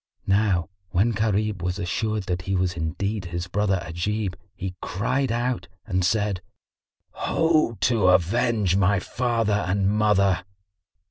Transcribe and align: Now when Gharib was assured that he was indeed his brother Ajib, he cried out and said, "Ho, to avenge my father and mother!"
Now 0.25 0.67
when 0.89 1.11
Gharib 1.11 1.61
was 1.61 1.77
assured 1.77 2.23
that 2.23 2.41
he 2.41 2.55
was 2.55 2.73
indeed 2.73 3.25
his 3.25 3.45
brother 3.45 3.83
Ajib, 3.85 4.33
he 4.55 4.73
cried 4.81 5.31
out 5.31 5.67
and 5.85 6.03
said, 6.03 6.41
"Ho, 7.11 7.77
to 7.81 8.07
avenge 8.07 8.75
my 8.75 8.99
father 8.99 9.53
and 9.67 9.87
mother!" 9.87 10.43